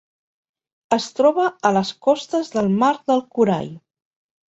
[0.97, 3.73] Es troba a les costes del Mar del Corall.